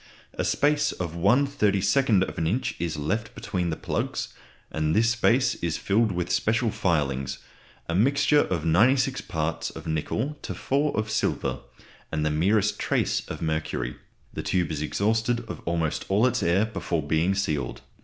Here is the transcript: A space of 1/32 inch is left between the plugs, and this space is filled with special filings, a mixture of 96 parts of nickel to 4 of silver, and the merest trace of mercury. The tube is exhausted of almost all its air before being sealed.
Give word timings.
A 0.33 0.43
space 0.43 0.91
of 0.93 1.11
1/32 1.13 2.47
inch 2.47 2.75
is 2.79 2.97
left 2.97 3.35
between 3.35 3.69
the 3.69 3.75
plugs, 3.75 4.29
and 4.71 4.95
this 4.95 5.11
space 5.11 5.53
is 5.53 5.77
filled 5.77 6.11
with 6.11 6.31
special 6.31 6.71
filings, 6.71 7.37
a 7.87 7.93
mixture 7.93 8.39
of 8.39 8.65
96 8.65 9.21
parts 9.21 9.69
of 9.69 9.85
nickel 9.85 10.39
to 10.41 10.55
4 10.55 10.97
of 10.97 11.11
silver, 11.11 11.59
and 12.11 12.25
the 12.25 12.31
merest 12.31 12.79
trace 12.79 13.23
of 13.27 13.43
mercury. 13.43 13.95
The 14.33 14.41
tube 14.41 14.71
is 14.71 14.81
exhausted 14.81 15.41
of 15.41 15.61
almost 15.65 16.05
all 16.09 16.25
its 16.25 16.41
air 16.41 16.65
before 16.65 17.03
being 17.03 17.35
sealed. 17.35 17.81